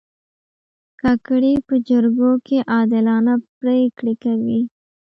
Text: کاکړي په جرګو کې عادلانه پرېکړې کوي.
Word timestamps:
کاکړي 1.01 1.53
په 1.67 1.75
جرګو 1.89 2.31
کې 2.45 2.57
عادلانه 2.73 3.33
پرېکړې 3.59 4.13
کوي. 4.23 4.59